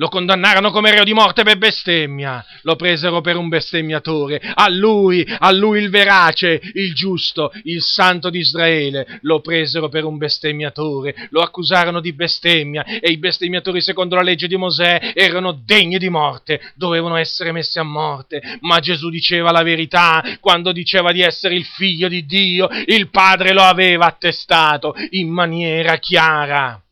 [0.00, 4.40] Lo condannarono come reo di morte per bestemmia, lo presero per un bestemmiatore.
[4.54, 10.04] A lui, a lui il verace, il giusto, il santo di Israele, lo presero per
[10.04, 15.52] un bestemmiatore, lo accusarono di bestemmia e i bestemmiatori secondo la legge di Mosè erano
[15.52, 18.40] degni di morte, dovevano essere messi a morte.
[18.60, 23.52] Ma Gesù diceva la verità quando diceva di essere il figlio di Dio, il Padre
[23.52, 26.82] lo aveva attestato in maniera chiara.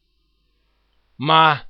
[1.20, 1.67] Ma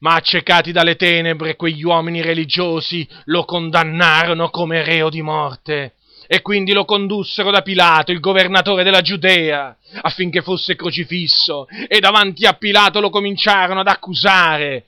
[0.00, 5.94] ma accecati dalle tenebre quegli uomini religiosi lo condannarono come reo di morte
[6.32, 11.66] e quindi lo condussero da Pilato, il governatore della Giudea, affinché fosse crocifisso.
[11.88, 14.84] E davanti a Pilato lo cominciarono ad accusare,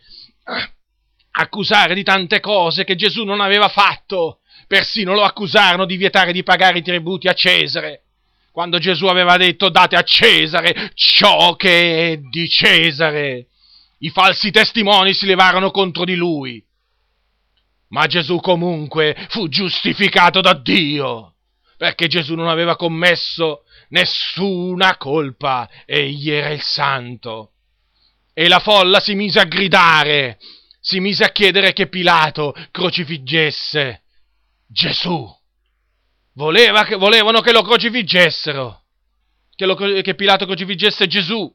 [1.33, 6.45] accusare di tante cose che Gesù non aveva fatto, persino lo accusarono di vietare di
[6.45, 8.05] pagare i tributi a Cesare.
[8.53, 13.49] Quando Gesù aveva detto date a Cesare ciò che è di Cesare
[14.03, 16.65] i falsi testimoni si levarono contro di lui.
[17.89, 21.37] Ma Gesù comunque fu giustificato da Dio,
[21.77, 27.53] perché Gesù non aveva commesso nessuna colpa, egli era il santo.
[28.33, 30.39] E la folla si mise a gridare,
[30.81, 34.03] si mise a chiedere che Pilato crocifiggesse
[34.67, 35.31] Gesù.
[36.35, 38.85] Voleva che, volevano che lo crocifiggessero,
[39.55, 41.55] che, lo, che Pilato crocifiggesse Gesù.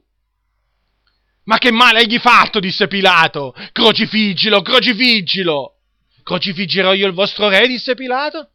[1.48, 2.60] Ma che male hai fatto?
[2.60, 3.54] disse Pilato.
[3.72, 5.76] Crocifiggilo, crocifiggilo.
[6.22, 7.66] Crocifiggerò io il vostro re?
[7.66, 8.50] disse Pilato.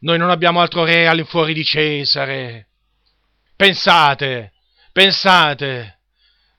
[0.00, 2.68] Noi non abbiamo altro re all'infuori di Cesare.
[3.54, 4.52] Pensate,
[4.92, 6.00] pensate.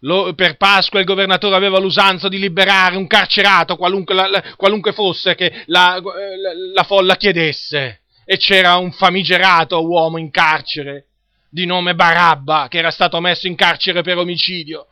[0.02, 5.36] Lo, per Pasqua il governatore aveva l'usanza di liberare un carcerato, qualunque, la, qualunque fosse
[5.36, 8.04] che la, la, la folla chiedesse.
[8.24, 11.08] e c'era un famigerato uomo in carcere
[11.50, 14.88] di nome Barabba che era stato messo in carcere per omicidio.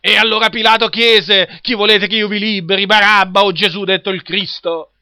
[0.00, 4.22] E allora Pilato chiese, chi volete che io vi liberi, Barabba o Gesù detto il
[4.22, 4.92] Cristo?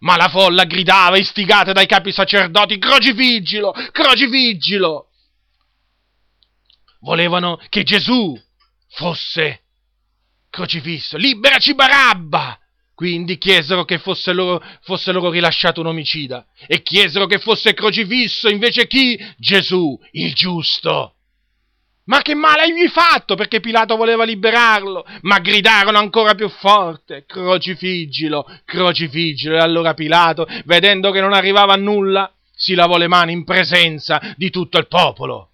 [0.00, 5.08] Ma la folla gridava, istigata dai capi sacerdoti, crocifiggilo, crocifiggilo!
[7.00, 8.38] Volevano che Gesù
[8.90, 9.62] fosse
[10.50, 11.16] crocifisso.
[11.16, 12.58] Liberaci Barabba!
[12.94, 18.48] Quindi chiesero che fosse loro, fosse loro rilasciato un omicida e chiesero che fosse crocifisso
[18.48, 19.18] invece chi?
[19.36, 21.15] Gesù, il giusto.
[22.06, 23.34] Ma che male hai fatto?
[23.34, 25.04] Perché Pilato voleva liberarlo.
[25.22, 29.56] Ma gridarono ancora più forte: Crocifiggilo, crocifiggilo.
[29.56, 34.34] E allora Pilato, vedendo che non arrivava a nulla, si lavò le mani in presenza
[34.36, 35.50] di tutto il popolo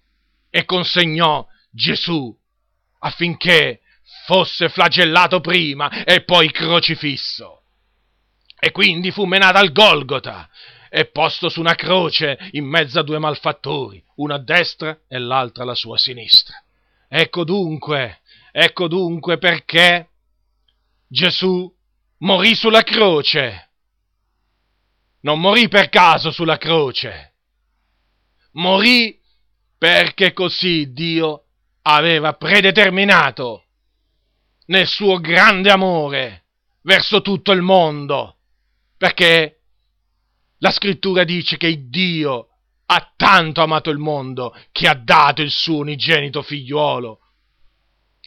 [0.49, 2.33] e consegnò Gesù
[2.99, 3.81] affinché
[4.25, 7.63] fosse flagellato prima e poi crocifisso.
[8.57, 10.47] E quindi fu menato al Golgota
[10.95, 15.63] e posto su una croce in mezzo a due malfattori, uno a destra e l'altro
[15.63, 16.63] alla sua sinistra.
[17.09, 18.21] Ecco dunque,
[18.51, 20.09] ecco dunque perché
[21.07, 21.67] Gesù
[22.17, 23.71] morì sulla croce.
[25.21, 27.37] Non morì per caso sulla croce.
[28.51, 29.19] Morì
[29.75, 31.45] perché così Dio
[31.81, 33.65] aveva predeterminato
[34.67, 36.43] nel suo grande amore
[36.81, 38.37] verso tutto il mondo,
[38.95, 39.62] perché
[40.63, 42.47] la scrittura dice che Dio
[42.85, 47.19] ha tanto amato il mondo che ha dato il suo unigenito figliuolo,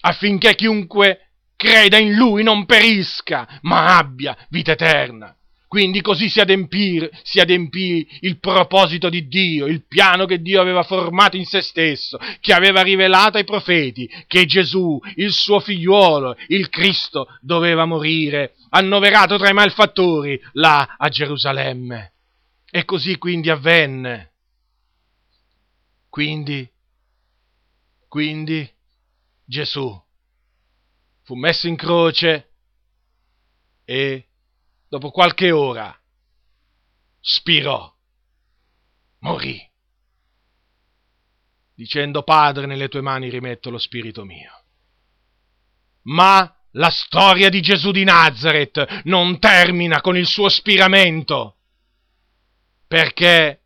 [0.03, 5.34] affinché chiunque creda in lui non perisca, ma abbia vita eterna.
[5.66, 10.82] Quindi così si adempì, si adempì il proposito di Dio, il piano che Dio aveva
[10.82, 16.68] formato in se stesso, che aveva rivelato ai profeti, che Gesù, il suo figliuolo, il
[16.68, 22.11] Cristo, doveva morire, annoverato tra i malfattori, là a Gerusalemme.
[22.71, 24.33] E così quindi avvenne.
[26.09, 26.71] Quindi,
[28.09, 28.69] quindi
[29.45, 30.05] Gesù
[31.23, 32.51] fu messo in croce
[33.85, 34.29] e
[34.89, 35.97] dopo qualche ora,
[37.21, 37.93] spirò,
[39.19, 39.61] morì,
[41.75, 44.64] dicendo Padre, nelle tue mani rimetto lo spirito mio.
[46.03, 51.56] Ma la storia di Gesù di Nazareth non termina con il suo spiramento,
[52.87, 53.61] perché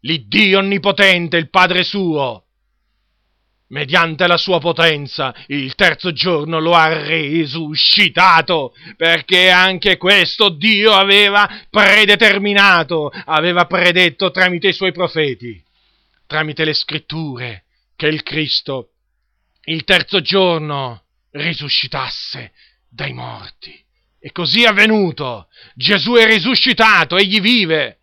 [0.00, 2.44] l'Iddio Onnipotente, il Padre suo,
[3.68, 11.48] mediante la sua potenza, il terzo giorno lo ha risuscitato, perché anche questo Dio aveva
[11.68, 15.62] predeterminato, aveva predetto tramite i suoi profeti,
[16.26, 17.64] tramite le scritture,
[17.96, 18.90] che il Cristo
[19.68, 22.52] il terzo giorno risuscitasse
[22.88, 23.84] dai morti.
[24.18, 25.48] E così è avvenuto.
[25.74, 28.00] Gesù è risuscitato, egli vive.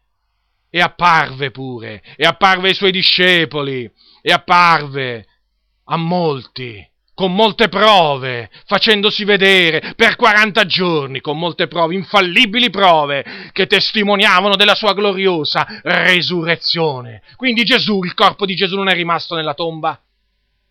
[0.75, 3.87] E apparve pure, e apparve ai suoi discepoli,
[4.23, 5.27] e apparve
[5.83, 13.23] a molti, con molte prove, facendosi vedere per 40 giorni, con molte prove, infallibili prove,
[13.51, 17.21] che testimoniavano della sua gloriosa resurrezione.
[17.35, 20.01] Quindi Gesù, il corpo di Gesù non è rimasto nella tomba,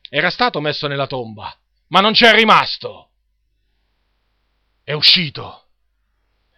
[0.08, 1.56] era stato messo nella tomba,
[1.88, 3.10] ma non c'è rimasto.
[4.82, 5.61] È uscito.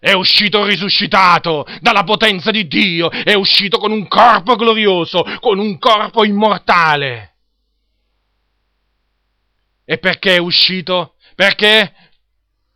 [0.05, 5.79] È uscito risuscitato dalla potenza di Dio, è uscito con un corpo glorioso, con un
[5.79, 7.37] corpo immortale.
[9.83, 11.15] E perché è uscito?
[11.35, 11.95] Perché?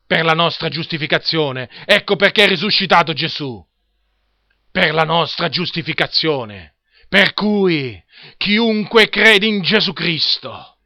[0.06, 1.68] Per la nostra giustificazione.
[1.84, 3.62] Ecco perché è risuscitato Gesù.
[4.72, 6.76] Per la nostra giustificazione.
[7.10, 8.02] Per cui
[8.38, 10.78] chiunque crede in Gesù Cristo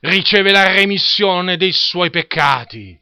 [0.00, 3.01] riceve la remissione dei suoi peccati.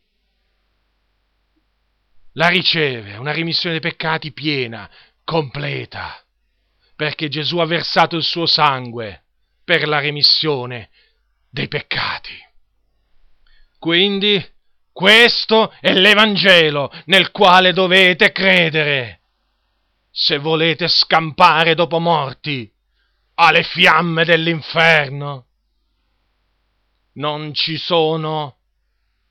[2.35, 4.89] La riceve, una remissione dei peccati piena,
[5.25, 6.23] completa,
[6.95, 9.25] perché Gesù ha versato il suo sangue
[9.65, 10.91] per la remissione
[11.49, 12.37] dei peccati.
[13.79, 14.45] Quindi
[14.93, 19.21] questo è l'Evangelo nel quale dovete credere
[20.11, 22.71] se volete scampare dopo morti
[23.35, 25.47] alle fiamme dell'inferno.
[27.15, 28.60] Non ci sono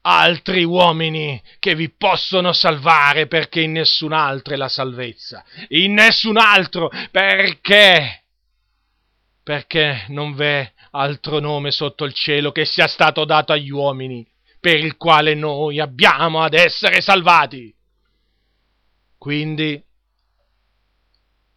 [0.02, 5.44] altri uomini che vi possono salvare perché in nessun altro è la salvezza.
[5.70, 8.24] In nessun altro perché?
[9.44, 14.28] Perché non v'è altro nome sotto il cielo che sia stato dato agli uomini,
[14.60, 17.74] per il quale noi abbiamo ad essere salvati.
[19.18, 19.82] Quindi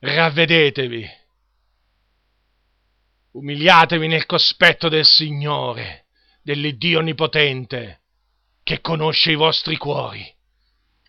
[0.01, 1.09] ravvedetevi,
[3.32, 6.07] umiliatevi nel cospetto del Signore,
[6.43, 8.01] dell'Iddio Onnipotente,
[8.72, 10.24] che conosce i vostri cuori,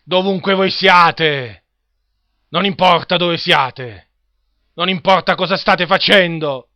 [0.02, 1.64] dovunque voi siate,
[2.48, 4.10] non importa dove siate,
[4.76, 6.68] Non importa cosa state facendo.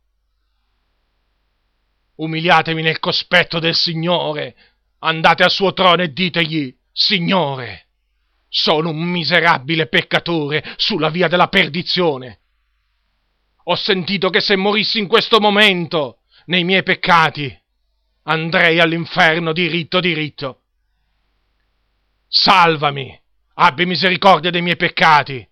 [2.15, 4.55] Umiliatevi nel cospetto del Signore.
[4.99, 7.87] Andate al suo trono e ditegli, Signore,
[8.47, 12.39] sono un miserabile peccatore sulla via della perdizione.
[13.65, 17.53] Ho sentito che se morissi in questo momento, nei miei peccati,
[18.23, 20.58] andrei all'inferno diritto diritto.
[22.29, 23.19] Salvami,
[23.55, 25.45] abbi misericordia dei miei peccati.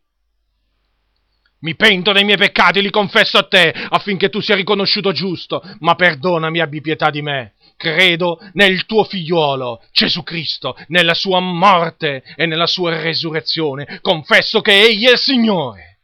[1.60, 5.96] Mi pento dei miei peccati, li confesso a te, affinché tu sia riconosciuto giusto, ma
[5.96, 7.56] perdonami, abbi pietà di me.
[7.76, 14.00] Credo nel tuo figliuolo, Gesù Cristo, nella sua morte e nella sua resurrezione.
[14.02, 16.00] Confesso che Egli è il Signore.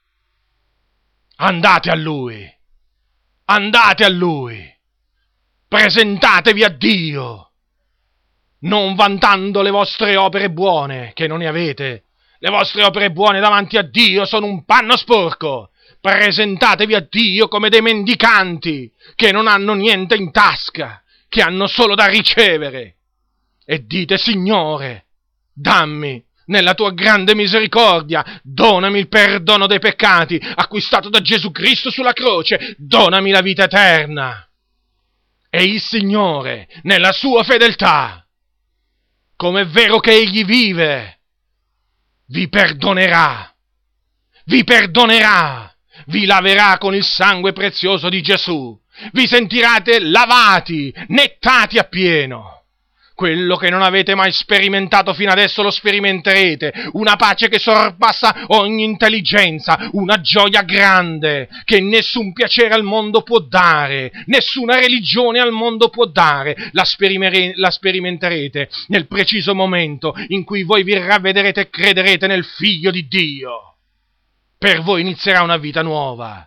[1.35, 2.51] Andate a Lui.
[3.45, 4.71] Andate a Lui.
[5.67, 7.52] Presentatevi a Dio.
[8.63, 12.03] Non vantando le vostre opere buone, che non ne avete,
[12.43, 15.69] le vostre opere buone davanti a Dio sono un panno sporco.
[16.01, 21.95] Presentatevi a Dio come dei mendicanti che non hanno niente in tasca, che hanno solo
[21.95, 22.97] da ricevere.
[23.65, 25.05] E dite, Signore,
[25.53, 32.11] dammi nella tua grande misericordia, donami il perdono dei peccati acquistato da Gesù Cristo sulla
[32.11, 34.45] croce, donami la vita eterna.
[35.49, 38.22] E il Signore, nella sua fedeltà,
[39.43, 41.19] come è vero che Egli vive,
[42.27, 43.53] vi perdonerà,
[44.45, 45.69] vi perdonerà,
[46.05, 48.73] vi laverà con il sangue prezioso di Gesù,
[49.11, 52.62] vi sentirate lavati, nettati appieno.
[53.23, 58.83] Quello che non avete mai sperimentato fino adesso lo sperimenterete, una pace che sorpassa ogni
[58.83, 65.87] intelligenza, una gioia grande che nessun piacere al mondo può dare, nessuna religione al mondo
[65.87, 71.69] può dare, la, sperimere- la sperimenterete nel preciso momento in cui voi vi ravvederete e
[71.69, 73.77] crederete nel Figlio di Dio.
[74.57, 76.45] Per voi inizierà una vita nuova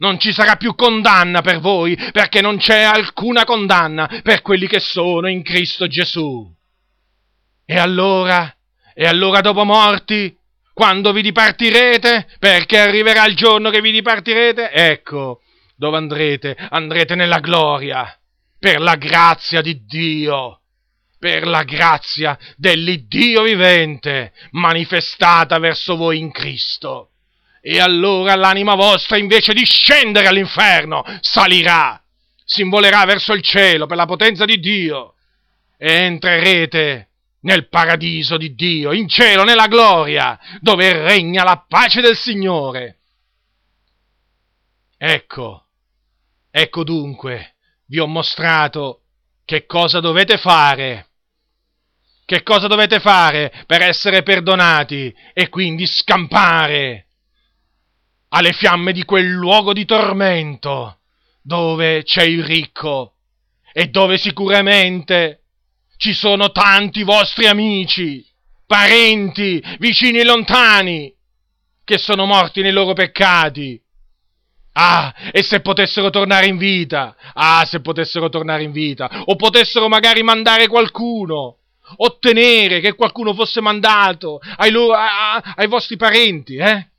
[0.00, 4.80] non ci sarà più condanna per voi, perché non c'è alcuna condanna per quelli che
[4.80, 6.46] sono in Cristo Gesù.
[7.64, 8.54] E allora,
[8.94, 10.36] e allora dopo morti,
[10.72, 15.42] quando vi dipartirete, perché arriverà il giorno che vi dipartirete, ecco
[15.76, 18.14] dove andrete, andrete nella gloria,
[18.58, 20.60] per la grazia di Dio,
[21.18, 27.09] per la grazia dell'Iddio vivente, manifestata verso voi in Cristo.
[27.60, 32.02] E allora l'anima vostra, invece di scendere all'inferno, salirà,
[32.44, 35.14] si involerà verso il cielo per la potenza di Dio
[35.76, 37.08] e entrerete
[37.42, 42.98] nel paradiso di Dio, in cielo, nella gloria, dove regna la pace del Signore.
[44.96, 45.66] Ecco,
[46.50, 47.54] ecco dunque,
[47.86, 49.02] vi ho mostrato
[49.44, 51.08] che cosa dovete fare.
[52.24, 57.06] Che cosa dovete fare per essere perdonati e quindi scampare
[58.30, 60.98] alle fiamme di quel luogo di tormento
[61.42, 63.14] dove c'è il ricco
[63.72, 65.42] e dove sicuramente
[65.96, 68.24] ci sono tanti vostri amici,
[68.66, 71.12] parenti, vicini e lontani,
[71.84, 73.80] che sono morti nei loro peccati.
[74.72, 79.88] Ah, e se potessero tornare in vita, ah, se potessero tornare in vita, o potessero
[79.88, 81.58] magari mandare qualcuno,
[81.96, 86.89] ottenere che qualcuno fosse mandato ai, loro, a, a, ai vostri parenti, eh?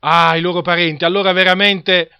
[0.00, 2.10] Ah, i loro parenti, allora veramente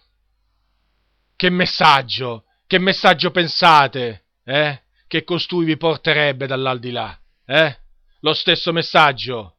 [1.37, 4.83] che messaggio, che messaggio pensate, eh?
[5.07, 7.79] Che costui vi porterebbe dall'aldilà, eh?
[8.21, 9.57] Lo stesso messaggio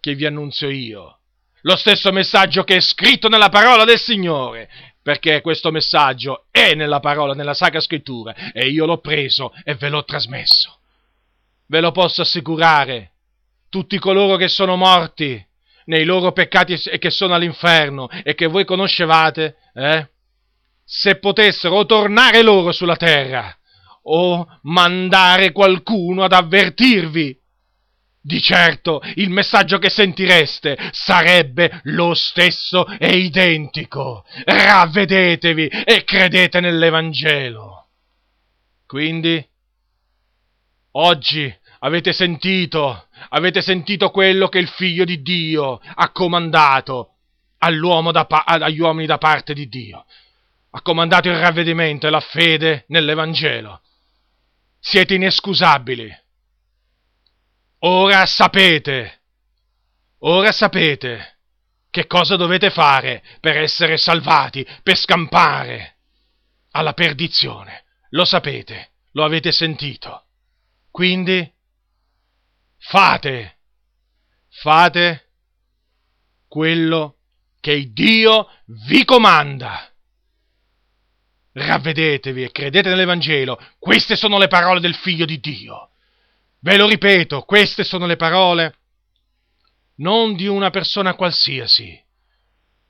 [0.00, 1.20] che vi annunzio io,
[1.60, 4.68] lo stesso messaggio che è scritto nella parola del Signore,
[5.00, 9.88] perché questo messaggio è nella parola, nella Sacra Scrittura, e io l'ho preso e ve
[9.88, 10.80] l'ho trasmesso.
[11.66, 13.12] Ve lo posso assicurare,
[13.68, 15.44] tutti coloro che sono morti
[15.86, 20.08] nei loro peccati e che sono all'inferno e che voi conoscevate, eh?
[20.84, 23.56] se potessero tornare loro sulla terra
[24.08, 27.40] o mandare qualcuno ad avvertirvi,
[28.26, 34.24] di certo il messaggio che sentireste sarebbe lo stesso e identico.
[34.44, 37.88] Ravvedetevi e credete nell'Evangelo.
[38.84, 39.44] Quindi,
[40.92, 41.56] oggi
[41.86, 47.12] Avete sentito, avete sentito quello che il figlio di Dio ha comandato
[47.58, 50.04] pa- agli uomini da parte di Dio.
[50.70, 53.82] Ha comandato il ravvedimento e la fede nell'Evangelo.
[54.80, 56.12] Siete inescusabili.
[57.78, 59.20] Ora sapete,
[60.18, 61.38] ora sapete
[61.88, 65.98] che cosa dovete fare per essere salvati, per scampare
[66.72, 67.84] alla perdizione.
[68.10, 70.24] Lo sapete, lo avete sentito.
[70.90, 71.54] Quindi
[72.88, 73.58] fate,
[74.48, 75.30] fate
[76.46, 77.16] quello
[77.60, 79.90] che Dio vi comanda.
[81.52, 83.58] Ravvedetevi e credete nell'Evangelo.
[83.78, 85.90] Queste sono le parole del Figlio di Dio.
[86.60, 88.74] Ve lo ripeto, queste sono le parole
[89.96, 92.00] non di una persona qualsiasi.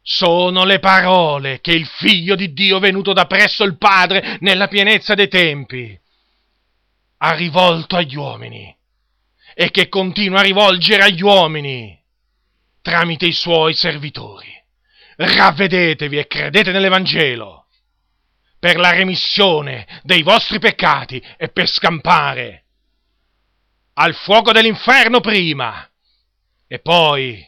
[0.02, 5.14] Sono le parole che il Figlio di Dio venuto da presso il Padre nella pienezza
[5.14, 5.98] dei tempi
[7.18, 8.75] ha rivolto agli uomini
[9.58, 11.98] e che continua a rivolgere agli uomini
[12.82, 14.52] tramite i suoi servitori.
[15.16, 17.68] Ravvedetevi e credete nell'Evangelo
[18.58, 22.64] per la remissione dei vostri peccati e per scampare
[23.94, 25.90] al fuoco dell'inferno prima
[26.66, 27.42] e poi,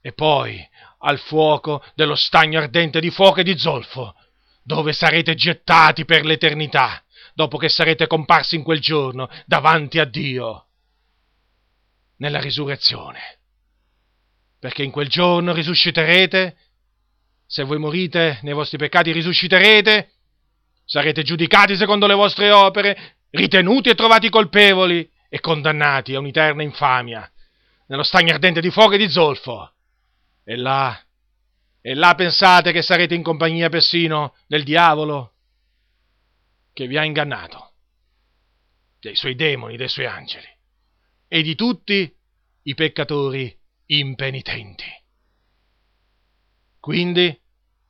[0.00, 0.64] e poi
[0.98, 4.14] al fuoco dello stagno ardente di fuoco e di zolfo,
[4.62, 7.02] dove sarete gettati per l'eternità,
[7.34, 10.66] dopo che sarete comparsi in quel giorno davanti a Dio,
[12.20, 13.38] nella risurrezione.
[14.58, 16.56] Perché in quel giorno risusciterete,
[17.46, 20.12] se voi morite nei vostri peccati risusciterete,
[20.84, 27.30] sarete giudicati secondo le vostre opere, ritenuti e trovati colpevoli e condannati a un'eterna infamia
[27.86, 29.72] nello stagno ardente di fuoco e di zolfo.
[30.44, 30.98] E là,
[31.80, 35.34] e là pensate che sarete in compagnia persino del diavolo
[36.72, 37.72] che vi ha ingannato,
[39.00, 40.58] dei suoi demoni, dei suoi angeli
[41.32, 42.12] e di tutti
[42.62, 43.56] i peccatori
[43.86, 44.84] impenitenti.
[46.80, 47.40] Quindi,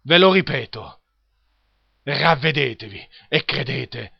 [0.02, 1.00] ve lo ripeto,
[2.02, 4.12] ravvedetevi e credete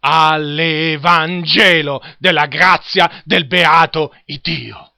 [0.00, 4.94] all'Evangelo della grazia del beato Dio.